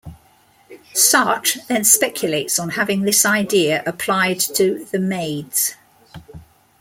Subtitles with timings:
[0.95, 5.75] Sartre then speculates on having this idea applied to "The Maids".